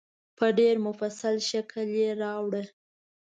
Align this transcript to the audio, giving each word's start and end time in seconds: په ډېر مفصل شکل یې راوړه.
په 0.37 0.45
ډېر 0.59 0.75
مفصل 0.87 1.35
شکل 1.49 1.85
یې 1.99 2.09
راوړه. 2.21 2.63